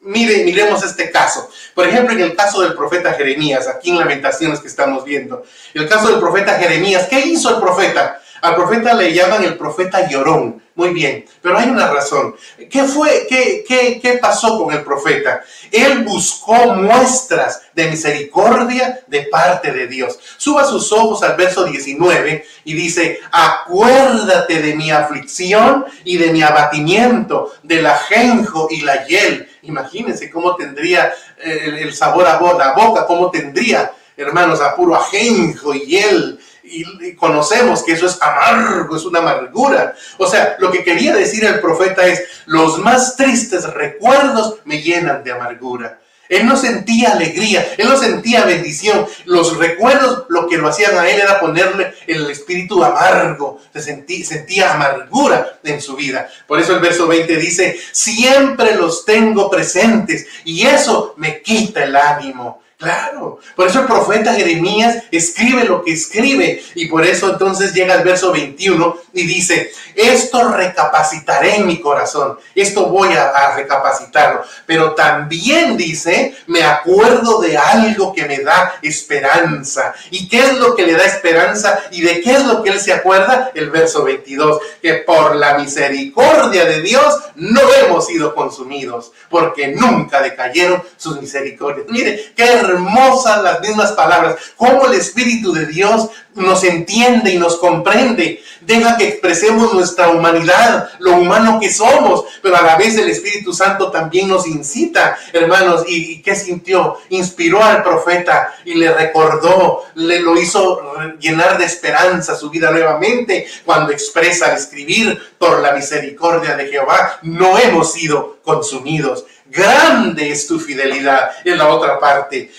[0.00, 1.48] Mire, miremos este caso.
[1.74, 5.44] Por ejemplo, en el caso del profeta Jeremías, aquí en Lamentaciones que estamos viendo.
[5.72, 8.20] El caso del profeta Jeremías, ¿qué hizo el profeta?
[8.42, 10.62] Al profeta le llaman el profeta llorón.
[10.76, 12.34] Muy bien, pero hay una razón.
[12.68, 15.44] ¿Qué fue, qué, qué, qué pasó con el profeta?
[15.70, 20.18] Él buscó muestras de misericordia de parte de Dios.
[20.36, 26.42] Suba sus ojos al verso 19 y dice, acuérdate de mi aflicción y de mi
[26.42, 29.48] abatimiento, del ajenjo y la hiel.
[29.62, 35.72] Imagínense cómo tendría el, el sabor a la boca, cómo tendría, hermanos, a puro ajenjo
[35.72, 39.94] y hiel y, conocemos que eso es amargo, es una amargura.
[40.18, 45.22] O sea, lo que quería decir el profeta es, los más tristes recuerdos me llenan
[45.22, 46.00] de amargura.
[46.26, 49.06] Él no sentía alegría, él no sentía bendición.
[49.26, 54.24] Los recuerdos lo que lo hacían a él era ponerle el espíritu amargo, se sentía,
[54.24, 56.28] sentía amargura en su vida.
[56.46, 61.94] Por eso el verso 20 dice, siempre los tengo presentes y eso me quita el
[61.94, 62.63] ánimo.
[62.84, 67.94] Claro, por eso el profeta Jeremías escribe lo que escribe y por eso entonces llega
[67.94, 74.92] al verso 21 y dice, esto recapacitaré en mi corazón, esto voy a, recapacitarlo, pero
[74.94, 79.94] también dice, me acuerdo de algo que me da esperanza.
[80.10, 82.80] ¿Y qué es lo que le da esperanza y de qué es lo que él
[82.80, 83.52] se acuerda?
[83.54, 90.20] El verso 22, que por la misericordia de Dios no hemos sido consumidos, porque nunca
[90.20, 91.86] decayeron sus misericordias.
[91.88, 97.56] Mire, qué hermosas las mismas palabras, cómo el Espíritu de Dios nos entiende y nos
[97.56, 98.42] comprende.
[98.60, 103.52] Deja que expresemos nuestra humanidad, lo humano que somos, pero a la vez el Espíritu
[103.52, 105.84] Santo también nos incita, hermanos.
[105.86, 106.98] ¿Y, qué sintió?
[107.10, 110.80] Inspiró al profeta y le recordó, le lo hizo
[111.20, 117.18] llenar de esperanza su vida nuevamente cuando expresa al escribir, por la misericordia de Jehová,
[117.22, 119.26] no hemos sido consumidos.
[119.54, 121.30] Grande es tu fidelidad.
[121.44, 122.50] En la otra parte,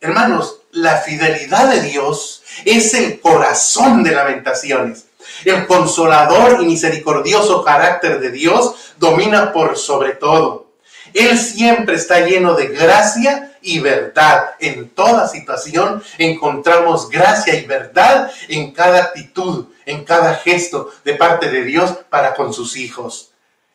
[0.00, 5.06] hermanos, la fidelidad de Dios es el corazón de lamentaciones.
[5.44, 10.70] El consolador y misericordioso carácter de Dios domina por sobre todo.
[11.12, 14.50] Él siempre está lleno de gracia y verdad.
[14.60, 21.50] En toda situación encontramos gracia y verdad en cada actitud, en cada gesto de parte
[21.50, 23.32] de Dios para con sus hijos.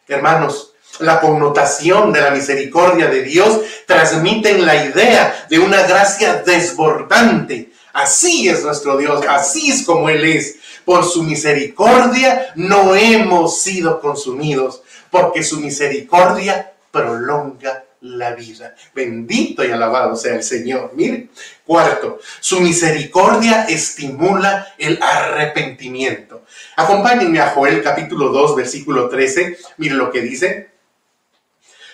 [0.07, 7.71] Hermanos, la connotación de la misericordia de Dios transmiten la idea de una gracia desbordante.
[7.93, 10.57] Así es nuestro Dios, así es como Él es.
[10.85, 18.75] Por su misericordia no hemos sido consumidos, porque su misericordia prolonga la vida.
[18.95, 20.91] Bendito y alabado sea el Señor.
[20.95, 21.29] Mire,
[21.65, 26.45] cuarto, su misericordia estimula el arrepentimiento.
[26.77, 29.57] Acompáñenme a Joel capítulo 2, versículo 13.
[29.77, 30.70] Mire lo que dice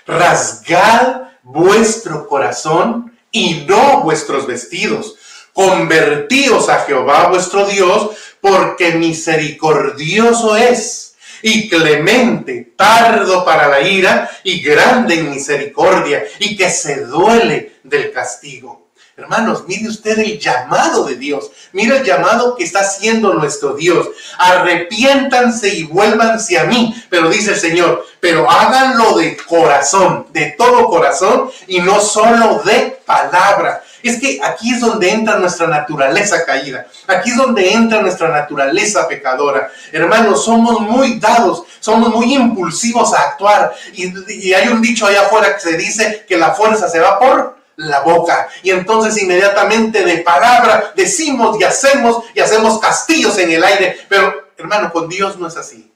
[0.08, 5.15] rasgad vuestro corazón y no vuestros vestidos.
[5.54, 14.62] Convertíos a Jehová vuestro Dios, porque misericordioso es y clemente, tardo para la ira y
[14.62, 18.87] grande en misericordia, y que se duele del castigo.
[19.19, 21.49] Hermanos, mire usted el llamado de Dios.
[21.71, 24.08] Mire el llamado que está haciendo nuestro Dios.
[24.38, 26.93] Arrepiéntanse y vuélvanse a mí.
[27.10, 32.99] Pero dice el Señor, pero háganlo de corazón, de todo corazón y no solo de
[33.08, 33.82] palabra.
[34.03, 36.86] Es que aquí es donde entra nuestra naturaleza caída.
[37.08, 39.71] Aquí es donde entra nuestra naturaleza pecadora.
[39.91, 43.73] Hermanos, somos muy dados, somos muy impulsivos a actuar.
[43.93, 44.13] Y,
[44.47, 47.57] y hay un dicho allá afuera que se dice que la fuerza se va por
[47.78, 48.50] la boca.
[48.63, 53.98] Y entonces inmediatamente de palabra decimos y hacemos y hacemos castillos en el aire.
[54.10, 55.94] Pero hermano, con Dios no es así.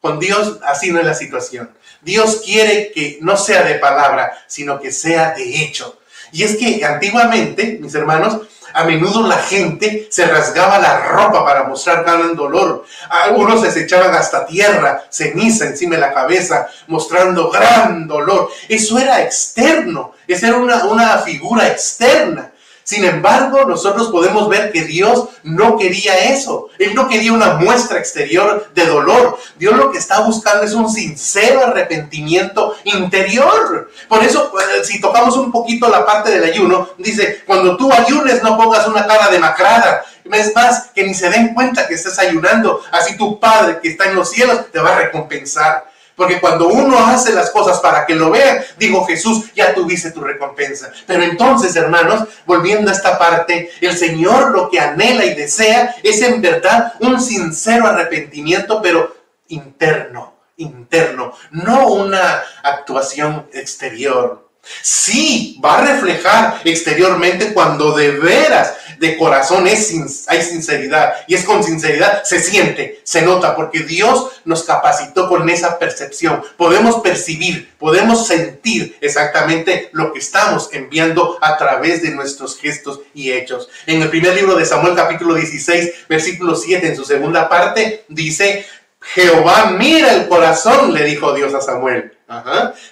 [0.00, 1.74] Con Dios así no es la situación.
[2.02, 5.99] Dios quiere que no sea de palabra, sino que sea de hecho.
[6.32, 8.40] Y es que antiguamente, mis hermanos,
[8.72, 12.84] a menudo la gente se rasgaba la ropa para mostrar gran dolor.
[13.08, 18.50] Algunos se echaban hasta tierra, ceniza encima de la cabeza, mostrando gran dolor.
[18.68, 22.52] Eso era externo, esa era una, una figura externa.
[22.90, 26.70] Sin embargo, nosotros podemos ver que Dios no quería eso.
[26.76, 29.38] Él no quería una muestra exterior de dolor.
[29.56, 33.92] Dios lo que está buscando es un sincero arrepentimiento interior.
[34.08, 38.42] Por eso, eh, si tocamos un poquito la parte del ayuno, dice, cuando tú ayunes
[38.42, 40.04] no pongas una cara demacrada.
[40.24, 42.82] Es más, que ni se den cuenta que estás ayunando.
[42.90, 45.89] Así tu Padre que está en los cielos te va a recompensar.
[46.20, 50.20] Porque cuando uno hace las cosas para que lo vean, digo Jesús, ya tuviste tu
[50.20, 50.92] recompensa.
[51.06, 56.20] Pero entonces, hermanos, volviendo a esta parte, el Señor lo que anhela y desea es
[56.20, 59.16] en verdad un sincero arrepentimiento, pero
[59.48, 64.46] interno, interno, no una actuación exterior.
[64.82, 71.14] Sí, va a reflejar exteriormente cuando de veras, de corazón, es, hay sinceridad.
[71.26, 76.42] Y es con sinceridad, se siente, se nota, porque Dios nos capacitó con esa percepción.
[76.58, 83.32] Podemos percibir, podemos sentir exactamente lo que estamos enviando a través de nuestros gestos y
[83.32, 83.70] hechos.
[83.86, 88.66] En el primer libro de Samuel, capítulo 16, versículo 7, en su segunda parte, dice,
[89.00, 92.12] Jehová mira el corazón, le dijo Dios a Samuel.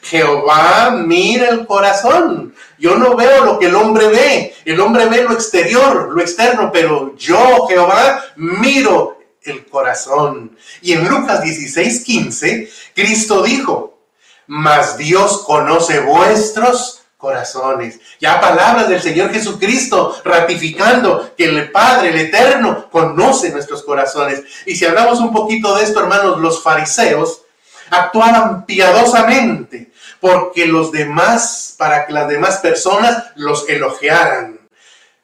[0.02, 2.54] Jehová mira el corazón.
[2.78, 4.54] Yo no veo lo que el hombre ve.
[4.64, 10.56] El hombre ve lo exterior, lo externo, pero yo, Jehová, miro el corazón.
[10.82, 13.98] Y en Lucas 16, 15, Cristo dijo,
[14.46, 18.00] mas Dios conoce vuestros corazones.
[18.20, 24.42] Ya palabras del Señor Jesucristo ratificando que el Padre, el Eterno, conoce nuestros corazones.
[24.66, 27.42] Y si hablamos un poquito de esto, hermanos, los fariseos
[27.90, 34.58] actuaban piadosamente porque los demás, para que las demás personas los elogiaran,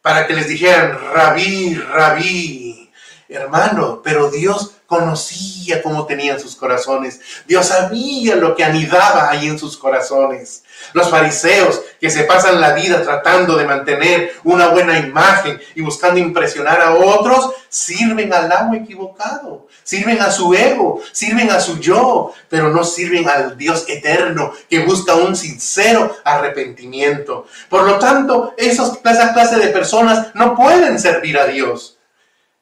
[0.02, 2.90] para que les dijeran, rabí, rabí,
[3.28, 7.20] hermano, pero Dios conocía cómo tenían sus corazones.
[7.46, 10.63] Dios sabía lo que anidaba ahí en sus corazones.
[10.92, 16.20] Los fariseos que se pasan la vida tratando de mantener una buena imagen y buscando
[16.20, 22.32] impresionar a otros, sirven al amo equivocado, sirven a su ego, sirven a su yo,
[22.48, 27.46] pero no sirven al Dios eterno que busca un sincero arrepentimiento.
[27.68, 31.98] Por lo tanto, esos, esa clase de personas no pueden servir a Dios.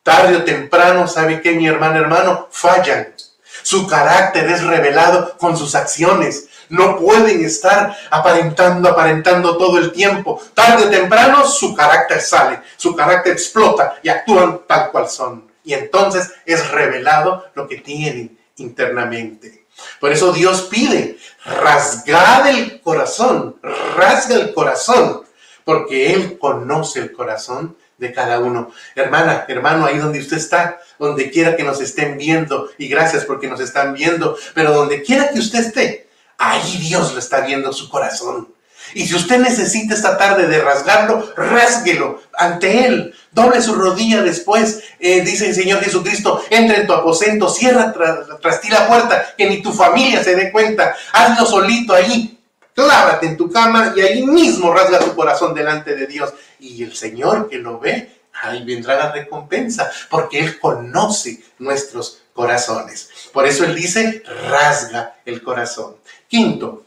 [0.02, 2.48] Tarde o temprano, ¿sabe qué, mi hermano, hermano?
[2.50, 3.14] Fallan.
[3.62, 6.48] Su carácter es revelado con sus acciones.
[6.72, 10.40] No pueden estar aparentando, aparentando todo el tiempo.
[10.54, 15.52] Tarde o temprano su carácter sale, su carácter explota y actúan tal cual son.
[15.64, 19.66] Y entonces es revelado lo que tienen internamente.
[20.00, 23.56] Por eso Dios pide, rasgad el corazón,
[23.94, 25.24] rasga el corazón,
[25.64, 28.70] porque Él conoce el corazón de cada uno.
[28.94, 33.46] Hermana, hermano, ahí donde usted está, donde quiera que nos estén viendo, y gracias porque
[33.46, 36.08] nos están viendo, pero donde quiera que usted esté,
[36.44, 38.52] Ahí Dios lo está viendo su corazón.
[38.94, 43.14] Y si usted necesita esta tarde de rasgarlo, rásguelo ante Él.
[43.30, 44.82] Doble su rodilla después.
[44.98, 49.48] Eh, dice el Señor Jesucristo, entra en tu aposento, cierra tras, ti la puerta, que
[49.48, 50.96] ni tu familia se dé cuenta.
[51.12, 52.40] Hazlo solito ahí.
[52.74, 56.34] Clávate en tu cama y ahí mismo rasga tu corazón delante de Dios.
[56.58, 63.10] Y el Señor que lo ve, ahí vendrá la recompensa, porque Él conoce nuestros corazones.
[63.32, 66.01] Por eso Él dice, rasga el corazón.
[66.32, 66.86] Quinto,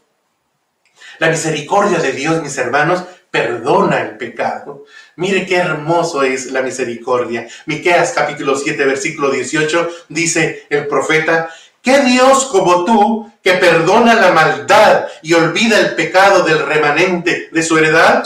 [1.20, 4.86] la misericordia de Dios, mis hermanos, perdona el pecado.
[5.14, 7.46] Mire qué hermoso es la misericordia.
[7.64, 11.48] Miqueas capítulo 7, versículo 18 dice el profeta,
[11.80, 17.62] ¿qué Dios como tú que perdona la maldad y olvida el pecado del remanente de
[17.62, 18.24] su heredad?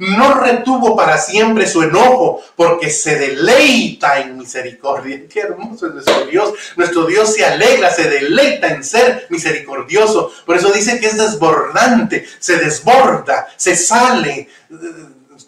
[0.00, 5.20] No retuvo para siempre su enojo, porque se deleita en misericordia.
[5.28, 6.54] Qué hermoso es nuestro Dios.
[6.76, 10.32] Nuestro Dios se alegra, se deleita en ser misericordioso.
[10.46, 14.48] Por eso dice que es desbordante, se desborda, se sale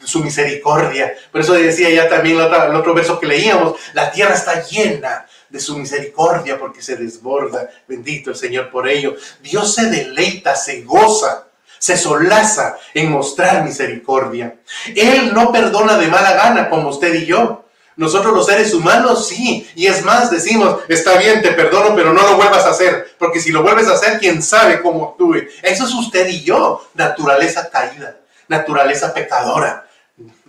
[0.05, 1.15] su misericordia.
[1.31, 4.63] Por eso decía ya también el otro, el otro verso que leíamos, la tierra está
[4.67, 7.71] llena de su misericordia porque se desborda.
[7.89, 9.17] Bendito el Señor por ello.
[9.43, 11.47] Dios se deleita, se goza
[11.83, 14.55] se solaza en mostrar misericordia.
[14.95, 17.65] Él no perdona de mala gana como usted y yo.
[17.97, 22.23] Nosotros los seres humanos sí, y es más, decimos, está bien, te perdono, pero no
[22.23, 25.49] lo vuelvas a hacer, porque si lo vuelves a hacer, quién sabe cómo actúe.
[25.61, 28.17] Eso es usted y yo, naturaleza caída,
[28.47, 29.85] naturaleza pecadora,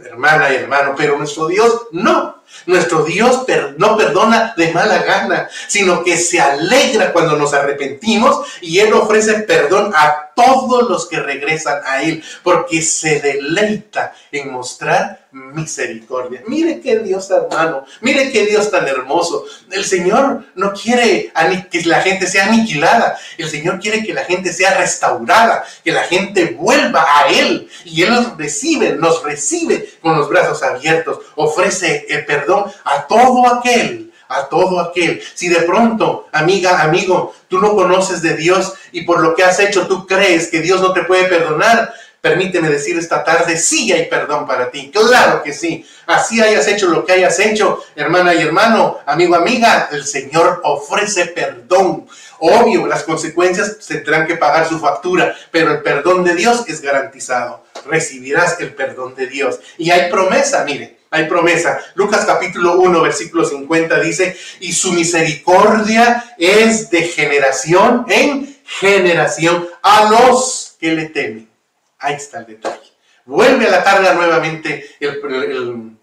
[0.01, 2.43] hermana y hermano, pero nuestro Dios no.
[2.65, 3.45] Nuestro Dios
[3.77, 9.33] no perdona de mala gana, sino que se alegra cuando nos arrepentimos y Él ofrece
[9.41, 16.43] perdón a todos los que regresan a Él, porque se deleita en mostrar misericordia.
[16.47, 19.45] Mire qué Dios hermano, mire qué Dios tan hermoso.
[19.71, 21.31] El Señor no quiere
[21.69, 26.03] que la gente sea aniquilada, el Señor quiere que la gente sea restaurada, que la
[26.03, 32.05] gente vuelva a Él y Él nos recibe, nos recibe con los brazos abiertos, ofrece
[32.09, 35.21] el perdón a todo aquel a todo aquel.
[35.35, 39.59] Si de pronto, amiga, amigo, tú no conoces de Dios y por lo que has
[39.59, 44.05] hecho tú crees que Dios no te puede perdonar, permíteme decir esta tarde, sí hay
[44.05, 44.89] perdón para ti.
[44.91, 45.85] Claro que sí.
[46.05, 51.27] Así hayas hecho lo que hayas hecho, hermana y hermano, amigo, amiga, el Señor ofrece
[51.27, 52.07] perdón
[52.45, 57.63] Obvio, las consecuencias tendrán que pagar su factura, pero el perdón de Dios es garantizado.
[57.85, 59.61] Recibirás el perdón de Dios.
[59.77, 61.79] Y hay promesa, mire, hay promesa.
[61.95, 70.09] Lucas capítulo 1, versículo 50 dice, y su misericordia es de generación en generación a
[70.09, 71.49] los que le temen.
[71.97, 72.91] Ahí está el detalle.
[73.23, 75.95] Vuelve a la carga nuevamente el,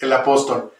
[0.00, 0.72] el apóstol.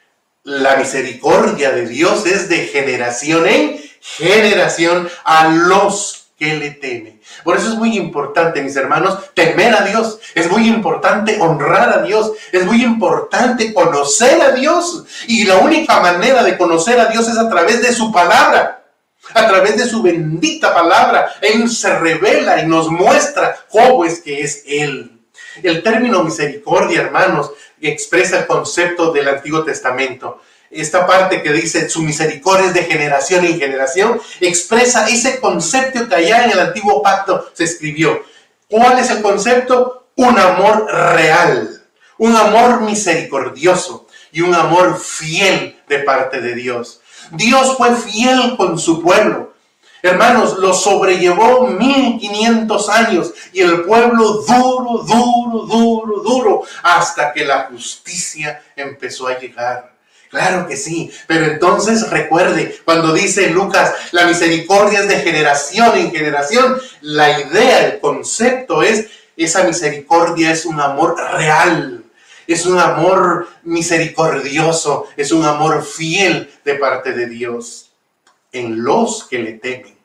[0.43, 3.86] La misericordia de Dios es de generación en
[4.17, 7.21] generación a los que le temen.
[7.45, 10.19] Por eso es muy importante, mis hermanos, temer a Dios.
[10.35, 12.33] Es muy importante honrar a Dios.
[12.53, 15.05] Es muy importante conocer a Dios.
[15.27, 18.85] Y la única manera de conocer a Dios es a través de su palabra.
[19.35, 21.33] A través de su bendita palabra.
[21.41, 25.13] Él se revela y nos muestra cómo es que es Él.
[25.63, 27.51] El término misericordia, hermanos,
[27.81, 30.43] expresa el concepto del Antiguo Testamento.
[30.71, 36.15] Esta parte que dice su misericordia es de generación en generación, expresa ese concepto que
[36.15, 38.23] allá en el antiguo pacto se escribió.
[38.69, 40.09] ¿Cuál es el concepto?
[40.17, 41.83] Un amor real,
[42.19, 47.01] un amor misericordioso y un amor fiel de parte de Dios.
[47.31, 49.55] Dios fue fiel con su pueblo.
[50.03, 57.65] Hermanos, lo sobrellevó 1500 años y el pueblo duro, duro, duro, duro, hasta que la
[57.65, 59.96] justicia empezó a llegar.
[60.31, 66.11] Claro que sí, pero entonces recuerde, cuando dice Lucas, la misericordia es de generación en
[66.11, 69.07] generación, la idea, el concepto es,
[69.37, 72.05] esa misericordia es un amor real,
[72.47, 77.93] es un amor misericordioso, es un amor fiel de parte de Dios
[78.53, 79.97] en los que le temen.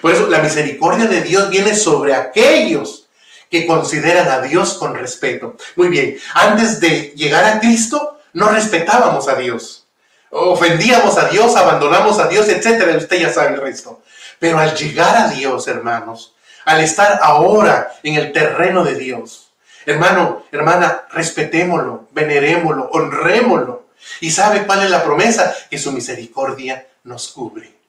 [0.00, 3.08] Por eso la misericordia de Dios viene sobre aquellos
[3.50, 5.56] que consideran a Dios con respeto.
[5.76, 9.86] Muy bien, antes de llegar a Cristo, no respetábamos a Dios.
[10.30, 12.96] Ofendíamos a Dios, abandonamos a Dios, etcétera.
[12.96, 14.02] Usted ya sabe el resto.
[14.38, 19.52] Pero al llegar a Dios, hermanos, al estar ahora en el terreno de Dios,
[19.84, 23.86] hermano, hermana, respetémoslo, venerémoslo, honrémoslo.
[24.20, 25.54] ¿Y sabe cuál es la promesa?
[25.70, 27.81] Que su misericordia nos cubre.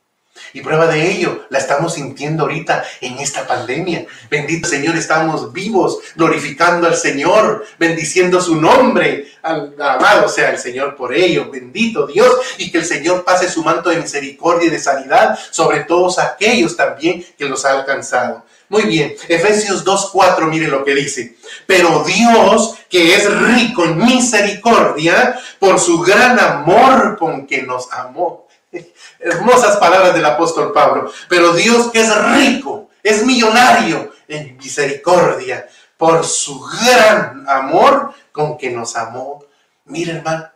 [0.53, 4.05] Y prueba de ello la estamos sintiendo ahorita en esta pandemia.
[4.29, 9.31] Bendito Señor, estamos vivos, glorificando al Señor, bendiciendo su nombre.
[9.41, 11.49] Amado sea el Señor por ello.
[11.51, 12.33] Bendito Dios.
[12.57, 16.75] Y que el Señor pase su manto de misericordia y de sanidad sobre todos aquellos
[16.75, 18.43] también que los ha alcanzado.
[18.69, 21.35] Muy bien, Efesios 2.4, mire lo que dice.
[21.67, 28.42] Pero Dios, que es rico en misericordia, por su gran amor con que nos amó
[29.19, 31.11] Hermosas palabras del apóstol Pablo.
[31.29, 35.67] Pero Dios que es rico, es millonario en misericordia
[35.97, 39.45] por su gran amor con que nos amó.
[39.85, 40.49] Mira, hermano,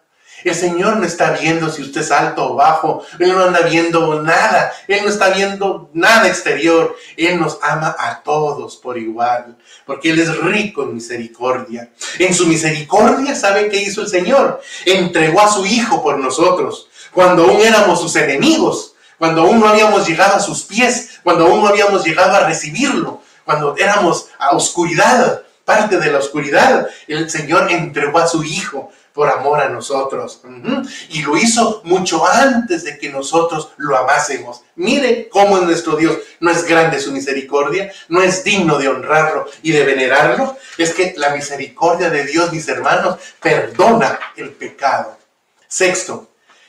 [0.44, 3.04] el Señor no está viendo si usted es alto o bajo.
[3.20, 4.72] Él no anda viendo nada.
[4.88, 6.96] Él no está viendo nada exterior.
[7.18, 9.58] Él nos ama a todos por igual.
[9.86, 11.92] Porque Él es rico en misericordia.
[12.20, 14.62] En su misericordia, ¿sabe qué hizo el Señor?
[14.86, 16.87] Entregó a su Hijo por nosotros
[17.18, 21.64] cuando aún éramos sus enemigos, cuando aún no habíamos llegado a sus pies, cuando aún
[21.64, 27.72] no habíamos llegado a recibirlo, cuando éramos a oscuridad, parte de la oscuridad, el Señor
[27.72, 30.42] entregó a su Hijo por amor a nosotros.
[31.10, 34.62] Y lo hizo mucho antes de que nosotros lo amásemos.
[34.76, 36.20] Mire cómo es nuestro Dios.
[36.40, 40.56] No es grande su misericordia, no es digno de honrarlo y de venerarlo.
[40.78, 45.18] Es que la misericordia de Dios, mis hermanos, perdona el pecado.
[45.68, 46.27] Sexto,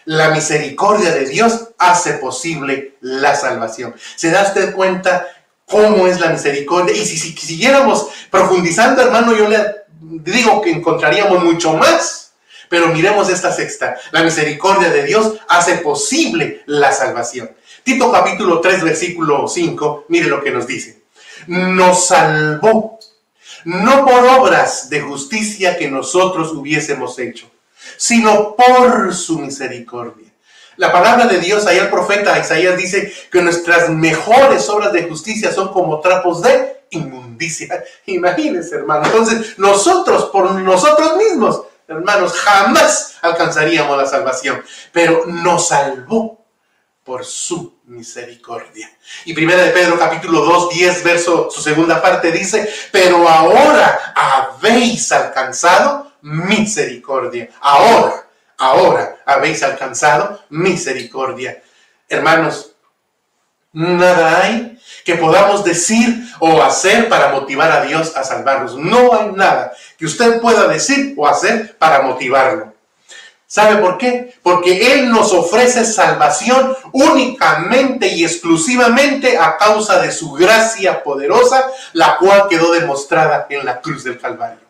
[0.09, 3.95] la misericordia de Dios hace posible la salvación.
[4.17, 5.27] ¿Se da usted cuenta
[5.67, 6.97] cómo es la misericordia?
[6.97, 9.59] Y si, siguiéramos profundizando, hermano, yo le
[10.01, 12.33] digo que encontraríamos mucho más.
[12.71, 13.97] Pero miremos esta sexta.
[14.11, 17.51] La misericordia de Dios hace posible la salvación.
[17.83, 21.03] Tito capítulo 3, versículo 5, mire lo que nos dice.
[21.49, 22.99] Nos salvó,
[23.65, 27.51] no por obras de justicia que nosotros hubiésemos hecho
[27.97, 30.29] sino por su misericordia.
[30.79, 35.53] La palabra de Dios, ahí el profeta Isaías dice que nuestras mejores obras de justicia
[35.53, 37.85] son como trapos de inmundicia.
[38.07, 39.05] Imagínense, hermano.
[39.07, 44.63] Entonces, nosotros, por nosotros mismos, hermanos, jamás alcanzaríamos la salvación.
[44.93, 46.45] Pero nos salvó
[47.03, 48.89] por su misericordia.
[49.25, 55.11] Y primera de Pedro capítulo 2, 10, verso, su segunda parte dice, pero ahora habéis
[55.11, 57.49] alcanzado misericordia.
[57.61, 61.63] Ahora, ahora habéis alcanzado misericordia.
[62.09, 62.73] Hermanos,
[63.73, 68.77] nada hay que podamos decir o hacer para motivar a Dios a salvarnos.
[68.77, 72.75] No hay nada que usted pueda decir o hacer para motivarlo.
[73.47, 74.35] ¿Sabe por qué?
[74.43, 81.65] Porque Él nos ofrece salvación únicamente y exclusivamente a causa de su gracia poderosa,
[81.95, 84.68] la cual quedó demostrada en la cruz del Calvario.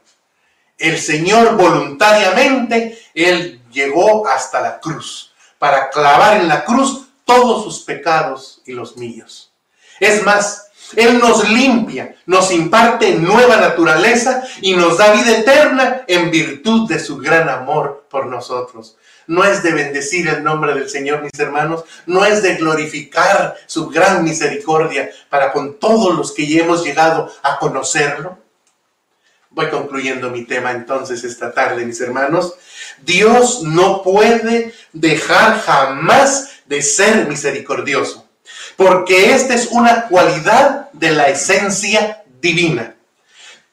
[0.78, 7.80] El Señor voluntariamente, Él llegó hasta la cruz para clavar en la cruz todos sus
[7.80, 9.52] pecados y los míos.
[10.00, 16.30] Es más, él nos limpia, nos imparte nueva naturaleza y nos da vida eterna en
[16.30, 18.96] virtud de su gran amor por nosotros.
[19.26, 23.88] No es de bendecir el nombre del Señor, mis hermanos, no es de glorificar su
[23.88, 28.38] gran misericordia para con todos los que ya hemos llegado a conocerlo.
[29.50, 32.54] Voy concluyendo mi tema entonces esta tarde, mis hermanos.
[33.02, 38.28] Dios no puede dejar jamás de ser misericordioso
[38.78, 42.94] porque esta es una cualidad de la esencia divina.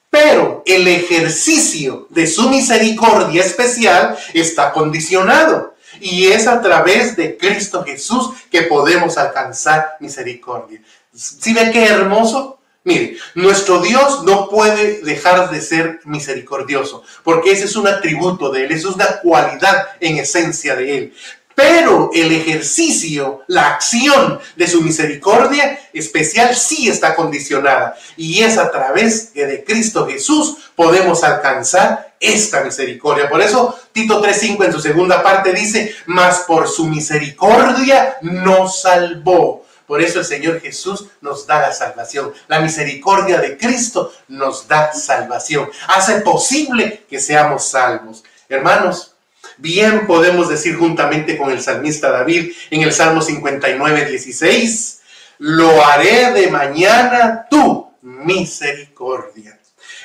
[0.09, 5.75] Pero el ejercicio de su misericordia especial está condicionado.
[5.99, 10.81] Y es a través de Cristo Jesús que podemos alcanzar misericordia.
[11.13, 12.59] ¿Sí ve qué hermoso?
[12.85, 18.65] Mire, nuestro Dios no puede dejar de ser misericordioso, porque ese es un atributo de
[18.65, 21.13] Él, eso es una cualidad en esencia de Él.
[21.55, 27.95] Pero el ejercicio, la acción de su misericordia especial sí está condicionada.
[28.17, 33.29] Y es a través de Cristo Jesús podemos alcanzar esta misericordia.
[33.29, 39.64] Por eso Tito 3.5 en su segunda parte dice, mas por su misericordia nos salvó.
[39.87, 42.33] Por eso el Señor Jesús nos da la salvación.
[42.47, 45.69] La misericordia de Cristo nos da salvación.
[45.87, 48.23] Hace posible que seamos salvos.
[48.49, 49.15] Hermanos,
[49.57, 55.01] Bien podemos decir juntamente con el salmista David en el Salmo 59, 16,
[55.39, 59.57] lo haré de mañana tu misericordia.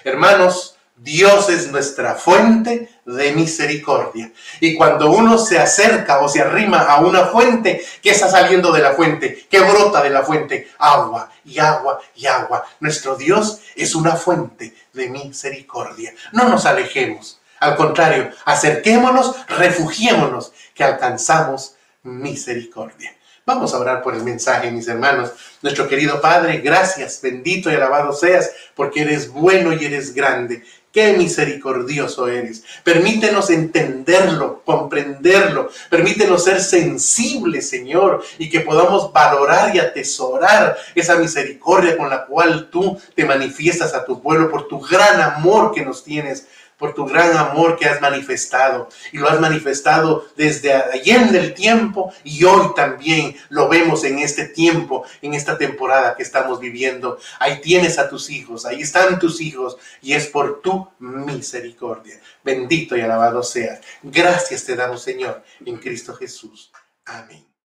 [0.05, 4.31] Hermanos, Dios es nuestra fuente de misericordia.
[4.61, 8.83] Y cuando uno se acerca o se arrima a una fuente, ¿qué está saliendo de
[8.83, 9.47] la fuente?
[9.51, 10.71] ¿Qué brota de la fuente?
[10.79, 12.65] Agua y agua y agua.
[12.81, 16.15] Nuestro Dios es una fuente de misericordia.
[16.33, 17.41] No nos alejemos.
[17.61, 23.15] Al contrario, acerquémonos, refugiémonos, que alcanzamos misericordia.
[23.45, 25.33] Vamos a orar por el mensaje, mis hermanos.
[25.61, 30.63] Nuestro querido Padre, gracias, bendito y alabado seas, porque eres bueno y eres grande.
[30.93, 32.65] Qué misericordioso eres.
[32.83, 35.71] Permítenos entenderlo, comprenderlo.
[35.89, 42.71] Permítenos ser sensibles, Señor, y que podamos valorar y atesorar esa misericordia con la cual
[42.71, 46.49] tú te manifiestas a tu pueblo por tu gran amor que nos tienes
[46.81, 48.89] por tu gran amor que has manifestado.
[49.13, 54.47] Y lo has manifestado desde ayer del tiempo y hoy también lo vemos en este
[54.47, 57.19] tiempo, en esta temporada que estamos viviendo.
[57.39, 62.19] Ahí tienes a tus hijos, ahí están tus hijos y es por tu misericordia.
[62.43, 63.81] Bendito y alabado seas.
[64.03, 66.73] Gracias te damos, Señor, en Cristo Jesús.
[67.05, 67.50] Amén.